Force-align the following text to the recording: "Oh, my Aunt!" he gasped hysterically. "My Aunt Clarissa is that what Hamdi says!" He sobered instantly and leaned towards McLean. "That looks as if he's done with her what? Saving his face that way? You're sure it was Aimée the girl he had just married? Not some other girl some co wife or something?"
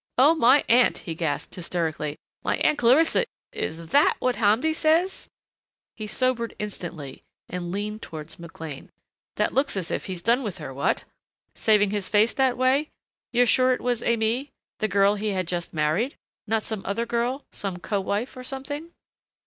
"Oh, 0.17 0.33
my 0.33 0.65
Aunt!" 0.67 0.97
he 0.97 1.13
gasped 1.13 1.53
hysterically. 1.53 2.17
"My 2.43 2.57
Aunt 2.57 2.79
Clarissa 2.79 3.27
is 3.51 3.89
that 3.89 4.15
what 4.17 4.37
Hamdi 4.37 4.73
says!" 4.73 5.27
He 5.95 6.07
sobered 6.07 6.55
instantly 6.57 7.21
and 7.47 7.71
leaned 7.71 8.01
towards 8.01 8.39
McLean. 8.39 8.89
"That 9.35 9.53
looks 9.53 9.77
as 9.77 9.91
if 9.91 10.07
he's 10.07 10.23
done 10.23 10.41
with 10.41 10.57
her 10.57 10.73
what? 10.73 11.03
Saving 11.53 11.91
his 11.91 12.09
face 12.09 12.33
that 12.33 12.57
way? 12.57 12.89
You're 13.31 13.45
sure 13.45 13.73
it 13.73 13.79
was 13.81 14.01
Aimée 14.01 14.49
the 14.79 14.87
girl 14.87 15.13
he 15.13 15.27
had 15.33 15.47
just 15.47 15.71
married? 15.71 16.15
Not 16.47 16.63
some 16.63 16.81
other 16.83 17.05
girl 17.05 17.45
some 17.51 17.77
co 17.77 17.99
wife 18.01 18.35
or 18.35 18.43
something?" 18.43 18.91